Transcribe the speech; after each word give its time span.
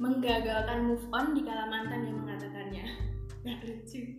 menggagalkan 0.00 0.88
move 0.88 1.04
on 1.12 1.36
di 1.36 1.44
kala 1.44 1.68
mantan 1.68 2.08
yang 2.08 2.16
mengatakannya. 2.24 2.86
Gak 3.44 3.60
lucu. 3.64 4.16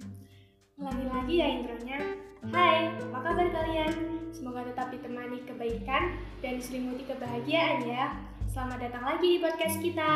Lagi-lagi 0.78 1.34
ya 1.38 1.48
intronya. 1.62 2.00
Hai, 2.50 2.90
apa 2.90 3.18
kabar 3.22 3.48
kalian? 3.54 3.94
Semoga 4.34 4.66
tetap 4.66 4.90
ditemani 4.90 5.46
kebaikan 5.46 6.18
dan 6.42 6.58
diselimuti 6.58 7.06
kebahagiaan 7.06 7.86
ya. 7.86 8.18
Selamat 8.50 8.82
datang 8.82 9.04
lagi 9.06 9.38
di 9.38 9.40
podcast 9.42 9.78
kita. 9.78 10.12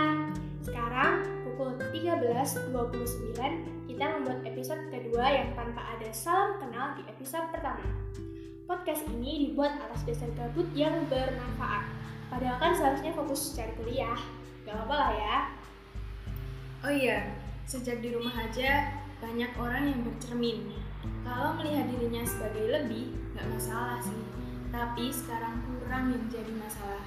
Sekarang 0.66 1.21
pukul 1.45 1.77
13.29 1.93 2.71
kita 3.86 4.05
membuat 4.18 4.41
episode 4.41 4.89
kedua 4.89 5.25
yang 5.29 5.54
tanpa 5.54 5.82
ada 5.97 6.10
salam 6.13 6.57
kenal 6.57 6.97
di 6.97 7.05
episode 7.10 7.46
pertama. 7.54 7.86
Podcast 8.66 9.05
ini 9.13 9.50
dibuat 9.50 9.77
atas 9.86 10.02
dasar 10.05 10.33
gabut 10.33 10.66
yang 10.74 11.05
bermanfaat. 11.10 12.04
Padahal 12.29 12.57
kan 12.57 12.71
seharusnya 12.74 13.11
fokus 13.14 13.54
cari 13.54 13.74
kuliah. 13.78 14.18
Gak 14.66 14.74
apa-apa 14.75 14.96
lah 14.96 15.11
ya. 15.14 15.38
Oh 16.86 16.93
iya, 16.93 17.33
sejak 17.66 18.02
di 18.02 18.14
rumah 18.14 18.33
aja 18.33 18.93
banyak 19.18 19.52
orang 19.57 19.89
yang 19.89 20.00
bercermin. 20.06 20.69
Kalau 21.25 21.57
melihat 21.57 21.89
dirinya 21.89 22.21
sebagai 22.25 22.66
lebih, 22.69 23.14
nggak 23.33 23.47
masalah 23.50 23.97
sih. 24.02 24.21
Tapi 24.69 25.10
sekarang 25.10 25.66
kurang 25.66 26.14
yang 26.14 26.25
jadi 26.30 26.54
masalah. 26.61 27.06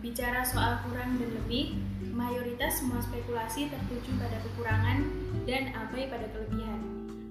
Bicara 0.00 0.40
soal 0.46 0.80
kurang 0.86 1.18
dan 1.18 1.30
lebih, 1.42 1.76
mayoritas 2.14 2.80
semua 2.80 3.02
spekulasi 3.02 3.68
tertuju 3.68 4.16
pada 4.16 4.38
kekurangan 4.46 4.98
dan 5.44 5.74
abai 5.76 6.08
pada 6.08 6.30
kelebihan. 6.32 6.80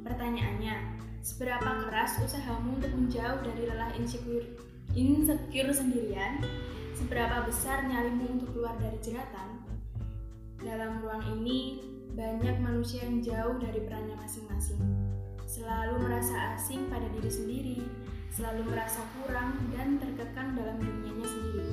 Pertanyaannya, 0.05 0.75
seberapa 1.23 1.87
keras 1.87 2.19
usahamu 2.21 2.77
untuk 2.77 2.93
menjauh 2.93 3.39
dari 3.41 3.63
lelah 3.69 3.91
insecure, 3.97 4.45
insecure 4.93 5.71
sendirian? 5.73 6.43
Seberapa 6.99 7.47
besar 7.47 7.87
nyalimu 7.87 8.35
untuk 8.35 8.51
keluar 8.51 8.75
dari 8.75 8.99
jeratan? 8.99 9.63
Dalam 10.59 10.99
ruang 10.99 11.23
ini, 11.39 11.79
banyak 12.11 12.59
manusia 12.59 13.07
yang 13.07 13.23
jauh 13.23 13.55
dari 13.55 13.87
perannya 13.87 14.19
masing-masing. 14.19 14.83
Selalu 15.47 15.95
merasa 16.03 16.59
asing 16.59 16.91
pada 16.91 17.07
diri 17.15 17.31
sendiri, 17.31 17.77
selalu 18.35 18.67
merasa 18.67 18.99
kurang 19.15 19.55
dan 19.71 19.95
terkekang 19.95 20.59
dalam 20.59 20.75
dunianya 20.83 21.23
sendiri. 21.23 21.71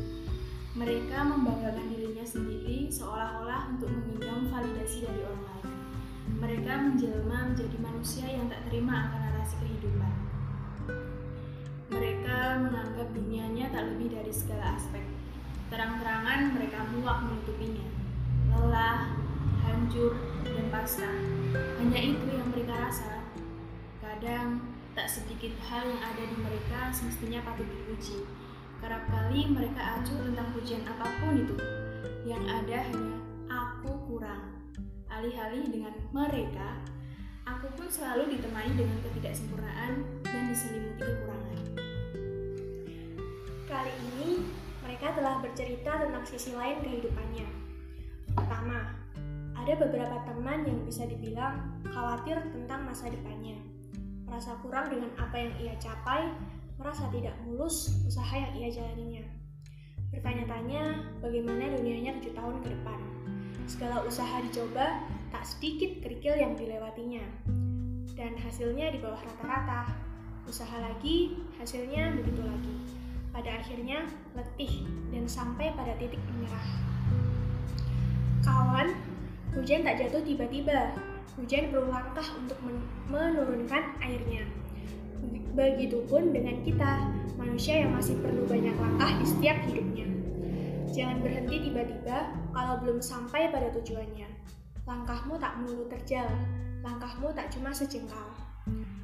Mereka 0.79 1.19
membanggakan 1.19 1.87
dirinya 1.91 2.23
sendiri 2.23 2.87
seolah-olah 2.95 3.75
untuk 3.75 3.91
menggenggam 3.91 4.47
validasi 4.47 5.11
dari 5.11 5.27
orang 5.27 5.43
lain. 5.43 5.71
Mereka 6.39 6.73
menjelma 6.87 7.39
menjadi 7.51 7.77
manusia 7.83 8.31
yang 8.31 8.47
tak 8.47 8.63
terima 8.71 9.11
akan 9.11 9.21
narasi 9.27 9.55
kehidupan. 9.59 10.15
Menganggap 12.57 13.09
dunianya 13.13 13.69
tak 13.69 13.93
lebih 13.93 14.17
dari 14.17 14.33
segala 14.33 14.81
aspek. 14.81 15.05
Terang-terangan 15.69 16.57
mereka 16.57 16.89
muak 16.97 17.29
menutupinya. 17.29 17.85
Lelah, 18.49 19.13
hancur, 19.67 20.17
dan 20.43 20.67
pasrah. 20.73 21.21
Hanya 21.77 22.01
itu 22.01 22.27
yang 22.33 22.49
mereka 22.49 22.75
rasa. 22.81 23.21
Kadang, 24.01 24.65
tak 24.97 25.13
sedikit 25.13 25.53
hal 25.69 25.85
yang 25.85 26.01
ada 26.01 26.25
di 26.25 26.37
mereka 26.41 26.89
semestinya 26.89 27.45
patut 27.45 27.69
dipuji 27.69 28.25
Kerap 28.81 29.09
kali 29.09 29.49
mereka 29.49 30.01
acuh 30.01 30.21
tentang 30.21 30.53
pujian 30.53 30.85
apa 30.85 31.09
pun 31.21 31.33
itu. 31.37 31.57
Yang 32.29 32.45
ada 32.45 32.79
hanya 32.93 33.17
aku 33.49 33.93
kurang. 34.05 34.53
Alih-alih 35.09 35.65
dengan 35.73 35.97
mereka, 36.13 36.77
aku 37.49 37.73
pun 37.73 37.89
selalu 37.89 38.37
ditemani 38.37 38.77
dengan 38.77 39.01
ketidaksempurnaan 39.01 40.05
dan 40.29 40.43
diselimuti 40.53 41.09
kekurangan. 41.09 41.86
Kali 43.77 43.93
ini, 43.93 44.41
mereka 44.81 45.13
telah 45.13 45.45
bercerita 45.45 46.01
tentang 46.01 46.25
sisi 46.25 46.57
lain 46.57 46.81
kehidupannya. 46.81 47.45
Pertama, 48.33 48.89
ada 49.53 49.73
beberapa 49.77 50.17
teman 50.25 50.65
yang 50.65 50.81
bisa 50.89 51.05
dibilang 51.05 51.77
khawatir 51.85 52.41
tentang 52.57 52.89
masa 52.89 53.13
depannya, 53.13 53.61
merasa 54.25 54.57
kurang 54.65 54.89
dengan 54.89 55.13
apa 55.21 55.37
yang 55.37 55.53
ia 55.61 55.77
capai, 55.77 56.25
merasa 56.81 57.05
tidak 57.13 57.37
mulus 57.45 58.01
usaha 58.09 58.33
yang 58.33 58.57
ia 58.57 58.73
jalaninya. 58.73 59.29
Bertanya-tanya 60.09 61.13
bagaimana 61.21 61.77
dunianya 61.77 62.17
tujuh 62.17 62.33
tahun 62.33 62.65
ke 62.65 62.73
depan. 62.81 63.01
Segala 63.69 64.09
usaha 64.09 64.41
dicoba, 64.41 65.05
tak 65.29 65.45
sedikit 65.45 66.01
kerikil 66.01 66.33
yang 66.33 66.57
dilewatinya. 66.57 67.29
Dan 68.17 68.41
hasilnya 68.41 68.89
di 68.89 69.05
bawah 69.05 69.21
rata-rata. 69.21 69.93
Usaha 70.49 70.81
lagi, 70.81 71.37
hasilnya 71.61 72.17
begitu 72.17 72.41
lagi. 72.41 72.96
Pada 73.37 73.61
akhirnya 73.61 74.09
letih 74.33 74.89
dan 75.13 75.29
sampai 75.29 75.69
pada 75.77 75.93
titik 76.01 76.17
menyerah. 76.33 76.69
Kawan, 78.41 78.97
hujan 79.53 79.85
tak 79.85 80.01
jatuh 80.01 80.25
tiba-tiba. 80.25 80.97
Hujan 81.37 81.69
perlu 81.69 81.93
langkah 81.93 82.25
untuk 82.41 82.57
menurunkan 83.13 84.01
airnya. 84.01 84.49
Begitupun 85.53 86.33
dengan 86.33 86.65
kita, 86.65 87.13
manusia 87.37 87.85
yang 87.85 87.93
masih 87.93 88.17
perlu 88.25 88.49
banyak 88.49 88.73
langkah 88.73 89.13
di 89.21 89.29
setiap 89.29 89.61
hidupnya. 89.69 90.09
Jangan 90.97 91.21
berhenti 91.21 91.69
tiba-tiba 91.69 92.33
kalau 92.57 92.81
belum 92.81 93.05
sampai 93.05 93.53
pada 93.53 93.69
tujuannya. 93.77 94.33
Langkahmu 94.89 95.37
tak 95.37 95.61
melulu 95.61 95.85
terjal, 95.93 96.33
langkahmu 96.81 97.37
tak 97.37 97.53
cuma 97.53 97.69
sejengkal. 97.69 98.33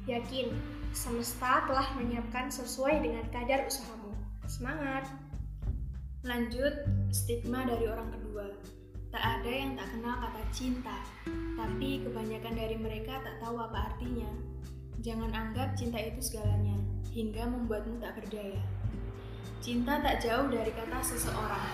Yakin, 0.09 0.49
semesta 0.89 1.69
telah 1.69 1.85
menyiapkan 2.01 2.49
sesuai 2.49 3.05
dengan 3.05 3.29
kadar 3.29 3.69
usahamu. 3.69 4.02
Semangat! 4.53 5.09
Lanjut, 6.21 6.85
stigma 7.09 7.65
dari 7.65 7.89
orang 7.89 8.13
kedua. 8.13 8.53
Tak 9.09 9.41
ada 9.41 9.49
yang 9.49 9.73
tak 9.73 9.89
kenal 9.89 10.13
kata 10.21 10.45
cinta, 10.53 10.93
tapi 11.57 12.05
kebanyakan 12.05 12.53
dari 12.53 12.77
mereka 12.77 13.17
tak 13.25 13.41
tahu 13.41 13.57
apa 13.57 13.89
artinya. 13.89 14.29
Jangan 15.01 15.33
anggap 15.33 15.73
cinta 15.73 15.97
itu 15.97 16.21
segalanya, 16.21 16.77
hingga 17.09 17.49
membuatmu 17.49 17.97
tak 17.97 18.13
berdaya. 18.21 18.61
Cinta 19.57 19.97
tak 20.05 20.21
jauh 20.21 20.45
dari 20.45 20.69
kata 20.69 21.01
seseorang. 21.01 21.65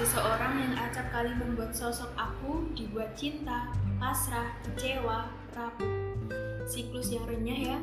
Seseorang 0.00 0.64
yang 0.64 0.72
acap 0.80 1.12
kali 1.12 1.36
membuat 1.36 1.76
sosok 1.76 2.08
aku 2.16 2.72
dibuat 2.72 3.12
cinta, 3.12 3.68
pasrah, 4.00 4.48
kecewa, 4.64 5.28
rapuh. 5.52 6.16
Siklus 6.64 7.12
yang 7.12 7.28
renyah 7.28 7.76
ya. 7.76 7.78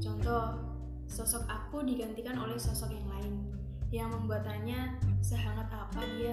Contoh, 0.00 0.64
sosok 1.04 1.44
aku 1.44 1.84
digantikan 1.84 2.40
oleh 2.40 2.56
sosok 2.56 2.88
yang 2.88 3.04
lain. 3.12 3.52
Yang 3.92 4.08
membuatannya 4.16 4.96
sehangat 5.20 5.68
apa 5.68 6.00
dia? 6.16 6.32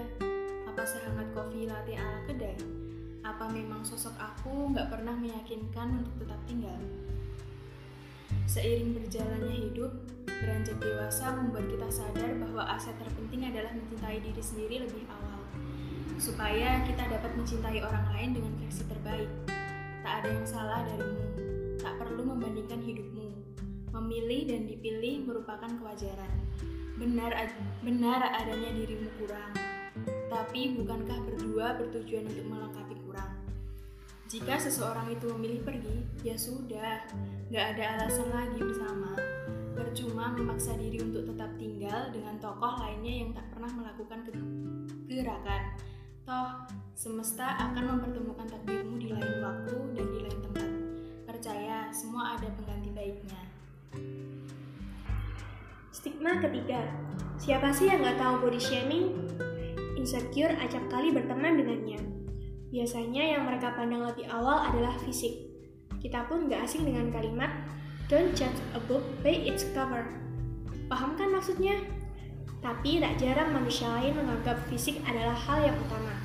Apa 0.64 0.80
sehangat 0.88 1.28
kopi 1.36 1.68
latte 1.68 1.92
ala 1.92 2.24
kedai? 2.24 2.56
Apa 3.20 3.52
memang 3.52 3.84
sosok 3.84 4.16
aku 4.16 4.72
nggak 4.72 4.88
pernah 4.88 5.12
meyakinkan 5.20 6.00
untuk 6.00 6.24
tetap 6.24 6.40
tinggal? 6.48 6.80
Seiring 8.48 8.96
berjalannya 8.96 9.52
hidup, 9.60 9.92
beranjak 10.24 10.80
dewasa 10.80 11.36
membuat 11.36 11.68
kita 11.68 11.88
sadar 11.92 12.32
bahwa 12.40 12.64
aset 12.80 12.96
terpenting 12.96 13.44
adalah 13.44 13.76
mencintai 13.76 14.24
diri 14.24 14.40
sendiri 14.40 14.88
lebih 14.88 15.04
awal, 15.12 15.44
supaya 16.16 16.80
kita 16.88 17.12
dapat 17.12 17.36
mencintai 17.36 17.84
orang 17.84 18.08
lain 18.16 18.40
dengan 18.40 18.56
versi 18.56 18.88
terbaik. 18.88 19.32
Tak 20.00 20.24
ada 20.24 20.30
yang 20.32 20.48
salah 20.48 20.80
darimu, 20.88 21.28
tak 21.76 21.92
perlu 22.00 22.24
membandingkan 22.24 22.80
hidupmu. 22.80 23.36
Memilih 24.00 24.48
dan 24.48 24.64
dipilih 24.64 25.28
merupakan 25.28 25.68
kewajaran. 25.76 26.40
Benar, 27.00 27.32
benar 27.80 28.20
adanya 28.36 28.76
dirimu 28.76 29.08
kurang, 29.24 29.56
tapi 30.28 30.76
bukankah 30.76 31.16
berdua 31.24 31.80
bertujuan 31.80 32.28
untuk 32.28 32.44
melengkapi 32.44 32.96
kurang? 33.08 33.40
Jika 34.28 34.60
seseorang 34.60 35.08
itu 35.08 35.32
memilih 35.32 35.64
pergi, 35.64 36.04
ya 36.28 36.36
sudah, 36.36 37.08
gak 37.50 37.66
ada 37.80 38.04
alasan 38.04 38.28
lagi 38.36 38.60
bersama. 38.60 39.16
Percuma 39.72 40.36
memaksa 40.36 40.76
diri 40.76 41.00
untuk 41.00 41.24
tetap 41.24 41.56
tinggal 41.56 42.12
dengan 42.12 42.36
tokoh 42.36 42.84
lainnya 42.84 43.14
yang 43.24 43.32
tak 43.32 43.48
pernah 43.48 43.72
melakukan 43.80 44.20
gerakan. 45.08 45.64
Toh, 46.28 46.68
semesta 47.00 47.58
akan 47.58 47.96
mempertemukan 47.96 48.44
takdirmu 48.44 48.69
Stigma 56.20 56.36
ketiga, 56.44 56.84
siapa 57.40 57.72
sih 57.72 57.88
yang 57.88 58.04
gak 58.04 58.20
tahu 58.20 58.44
body 58.44 58.60
shaming? 58.60 59.24
Insecure 59.96 60.52
acap 60.52 60.84
kali 60.92 61.16
berteman 61.16 61.56
dengannya. 61.56 61.96
Biasanya 62.76 63.24
yang 63.24 63.48
mereka 63.48 63.72
pandang 63.72 64.04
lebih 64.04 64.28
awal 64.28 64.68
adalah 64.68 65.00
fisik. 65.00 65.48
Kita 66.04 66.28
pun 66.28 66.52
gak 66.52 66.68
asing 66.68 66.84
dengan 66.84 67.08
kalimat 67.16 67.48
Don't 68.12 68.36
judge 68.36 68.60
a 68.76 68.84
book 68.84 69.00
by 69.24 69.32
its 69.32 69.64
cover. 69.72 70.12
Paham 70.92 71.16
kan 71.16 71.32
maksudnya? 71.32 71.80
Tapi 72.60 73.00
tak 73.00 73.16
jarang 73.16 73.56
manusia 73.56 73.88
lain 73.88 74.20
menganggap 74.20 74.60
fisik 74.68 75.00
adalah 75.08 75.40
hal 75.40 75.72
yang 75.72 75.78
utama. 75.88 76.20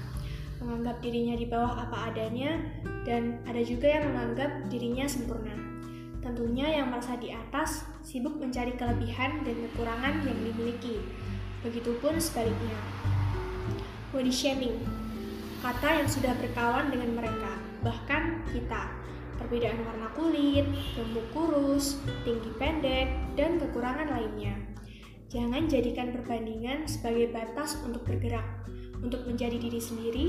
Menganggap 0.59 1.07
dirinya 1.07 1.39
di 1.39 1.47
bawah 1.47 1.87
apa 1.87 2.11
adanya, 2.11 2.59
dan 3.07 3.39
ada 3.47 3.63
juga 3.63 3.95
yang 3.95 4.11
menganggap 4.11 4.59
dirinya 4.75 5.07
sempurna. 5.07 5.55
Tentunya 6.19 6.83
yang 6.83 6.91
merasa 6.91 7.15
di 7.15 7.31
atas 7.31 7.94
sibuk 8.05 8.37
mencari 8.37 8.77
kelebihan 8.77 9.43
dan 9.43 9.57
kekurangan 9.69 10.23
yang 10.29 10.39
dimiliki. 10.45 11.01
Begitupun 11.65 12.21
sebaliknya. 12.21 12.77
Body 14.13 14.31
shaming 14.31 14.79
kata 15.65 16.05
yang 16.05 16.09
sudah 16.13 16.37
berkawan 16.37 16.93
dengan 16.93 17.17
mereka, 17.17 17.57
bahkan 17.81 18.45
kita. 18.53 18.93
Perbedaan 19.41 19.81
warna 19.81 20.13
kulit, 20.13 20.69
gemuk 20.93 21.25
kurus, 21.33 21.97
tinggi 22.23 22.53
pendek, 22.61 23.09
dan 23.35 23.57
kekurangan 23.57 24.13
lainnya. 24.13 24.55
Jangan 25.33 25.67
jadikan 25.67 26.13
perbandingan 26.13 26.85
sebagai 26.85 27.33
batas 27.33 27.81
untuk 27.81 28.05
bergerak, 28.05 28.45
untuk 29.01 29.25
menjadi 29.25 29.57
diri 29.57 29.81
sendiri, 29.81 30.27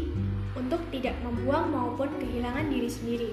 untuk 0.56 0.80
tidak 0.90 1.14
membuang 1.22 1.70
maupun 1.70 2.10
kehilangan 2.18 2.72
diri 2.72 2.90
sendiri. 2.90 3.32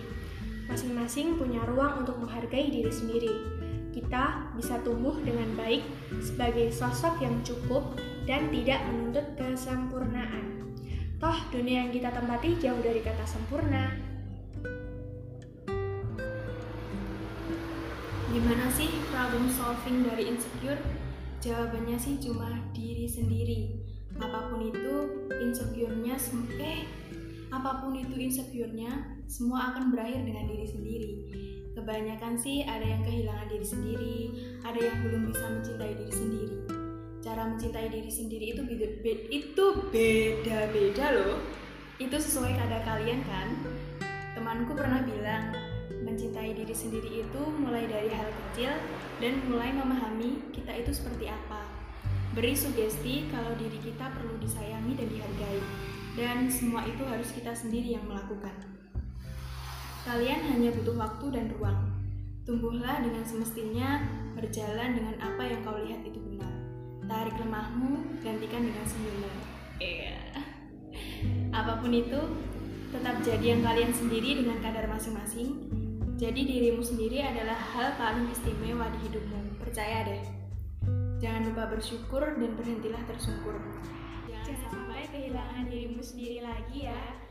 Masing-masing 0.67 1.39
punya 1.39 1.63
ruang 1.71 2.03
untuk 2.03 2.19
menghargai 2.19 2.69
diri 2.69 2.93
sendiri. 2.93 3.62
Kita 3.93 4.57
bisa 4.57 4.81
tumbuh 4.81 5.21
dengan 5.21 5.53
baik 5.53 5.85
sebagai 6.25 6.73
sosok 6.73 7.21
yang 7.21 7.37
cukup 7.45 8.01
dan 8.25 8.49
tidak 8.49 8.81
menuntut 8.89 9.27
kesempurnaan. 9.37 10.65
Toh, 11.21 11.39
dunia 11.53 11.87
yang 11.87 11.93
kita 11.93 12.09
tempati 12.11 12.57
jauh 12.59 12.81
dari 12.81 13.05
kata 13.05 13.23
sempurna. 13.29 13.95
Gimana 18.33 18.67
sih 18.73 18.89
problem 19.13 19.53
solving 19.53 20.09
dari 20.09 20.33
insecure? 20.33 20.81
Jawabannya 21.45 22.01
sih 22.01 22.17
cuma 22.17 22.49
diri 22.73 23.05
sendiri. 23.05 23.77
Apa 24.17 24.49
pun 24.49 24.73
itu 24.73 24.95
insecure-nya 25.31 26.17
eh 26.57 26.89
apa 27.53 27.85
pun 27.85 27.93
itu 27.93 28.17
insecure-nya 28.17 29.21
semua 29.29 29.77
akan 29.77 29.93
berakhir 29.93 30.25
dengan 30.25 30.49
diri 30.49 30.65
sendiri. 30.65 31.11
Kebanyakan 31.73 32.37
sih 32.37 32.69
ada 32.69 32.85
yang 32.85 33.01
kehilangan 33.01 33.49
diri 33.49 33.65
sendiri, 33.65 34.19
ada 34.61 34.77
yang 34.77 34.97
belum 35.09 35.33
bisa 35.33 35.45
mencintai 35.49 35.93
diri 35.97 36.13
sendiri. 36.13 36.57
Cara 37.25 37.49
mencintai 37.49 37.89
diri 37.89 38.13
sendiri 38.13 38.45
itu 38.53 38.61
beda, 38.61 38.89
beda 39.01 39.25
itu 39.33 39.65
beda-beda 39.89 41.07
loh. 41.17 41.41
Itu 41.97 42.21
sesuai 42.21 42.61
kadar 42.61 42.85
kalian 42.85 43.25
kan? 43.25 43.57
Temanku 44.37 44.77
pernah 44.77 45.01
bilang, 45.01 45.57
mencintai 46.05 46.53
diri 46.53 46.77
sendiri 46.77 47.25
itu 47.25 47.43
mulai 47.57 47.89
dari 47.89 48.13
hal 48.13 48.29
kecil 48.29 48.77
dan 49.25 49.41
mulai 49.49 49.73
memahami 49.73 50.53
kita 50.53 50.77
itu 50.77 50.93
seperti 50.93 51.33
apa. 51.33 51.65
Beri 52.37 52.53
sugesti 52.53 53.33
kalau 53.33 53.57
diri 53.57 53.81
kita 53.81 54.13
perlu 54.13 54.37
disayangi 54.45 54.93
dan 54.93 55.09
dihargai, 55.09 55.61
dan 56.21 56.53
semua 56.53 56.85
itu 56.85 57.01
harus 57.09 57.33
kita 57.33 57.57
sendiri 57.57 57.97
yang 57.97 58.05
melakukan. 58.05 58.72
Kalian 60.03 60.41
hanya 60.51 60.75
butuh 60.75 60.99
waktu 60.99 61.27
dan 61.31 61.47
ruang. 61.55 61.79
Tumbuhlah 62.43 63.07
dengan 63.07 63.23
semestinya, 63.23 64.03
berjalan 64.35 64.99
dengan 64.99 65.15
apa 65.23 65.43
yang 65.47 65.63
kau 65.63 65.79
lihat 65.79 66.03
itu 66.03 66.19
benar. 66.19 66.51
Tarik 67.07 67.39
lemahmu, 67.39 68.19
gantikan 68.19 68.67
dengan 68.67 68.83
senyummu. 68.83 69.31
Yeah. 69.79 70.43
Apa 71.55 71.79
pun 71.79 71.95
itu, 71.95 72.19
tetap 72.91 73.23
jadi 73.23 73.55
yang 73.55 73.63
kalian 73.63 73.95
sendiri 73.95 74.43
dengan 74.43 74.59
kadar 74.59 74.91
masing-masing, 74.91 75.71
jadi 76.19 76.41
dirimu 76.43 76.83
sendiri 76.83 77.23
adalah 77.23 77.55
hal 77.55 77.95
paling 77.95 78.27
istimewa 78.35 78.91
di 78.91 78.99
hidupmu. 79.07 79.63
Percaya 79.63 80.03
deh. 80.03 80.23
Jangan 81.23 81.47
lupa 81.55 81.71
bersyukur 81.71 82.27
dan 82.43 82.59
berhentilah 82.59 83.07
tersungkur. 83.07 83.55
Jangan 84.27 84.59
sampai 84.67 85.07
kehilangan 85.15 85.71
dirimu 85.71 86.03
sendiri 86.03 86.43
lagi 86.43 86.91
ya. 86.91 87.22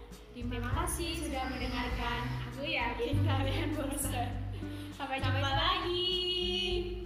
Terima, 0.42 0.74
kasih 0.74 1.22
sudah 1.22 1.54
mendengarkan. 1.54 2.22
Aku 2.50 2.66
yakin 2.66 3.14
kalian 3.22 3.78
bosan. 3.78 4.42
Sampai 4.98 5.22
jumpa 5.22 5.38
lagi. 5.54 7.01